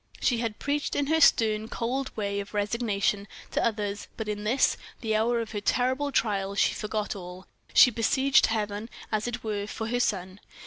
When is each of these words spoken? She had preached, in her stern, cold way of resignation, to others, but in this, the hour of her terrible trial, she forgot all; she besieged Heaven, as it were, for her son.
She 0.19 0.39
had 0.39 0.57
preached, 0.57 0.95
in 0.95 1.05
her 1.05 1.21
stern, 1.21 1.67
cold 1.67 2.09
way 2.17 2.39
of 2.39 2.55
resignation, 2.55 3.27
to 3.51 3.63
others, 3.63 4.07
but 4.17 4.27
in 4.27 4.45
this, 4.45 4.75
the 5.01 5.15
hour 5.15 5.39
of 5.39 5.51
her 5.51 5.61
terrible 5.61 6.11
trial, 6.11 6.55
she 6.55 6.73
forgot 6.73 7.15
all; 7.15 7.45
she 7.75 7.91
besieged 7.91 8.47
Heaven, 8.47 8.89
as 9.11 9.27
it 9.27 9.43
were, 9.43 9.67
for 9.67 9.89
her 9.89 9.99
son. 9.99 10.39